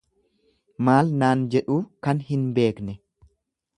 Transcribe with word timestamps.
Maal 0.87 1.11
naan 1.23 1.43
jedhuu 1.55 1.79
kan 2.07 2.25
hin 2.31 2.47
beekne. 2.57 2.97